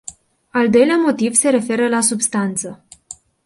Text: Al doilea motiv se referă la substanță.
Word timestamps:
Al 0.51 0.69
doilea 0.69 0.97
motiv 0.97 1.33
se 1.33 1.49
referă 1.49 1.87
la 1.87 2.01
substanță. 2.01 2.85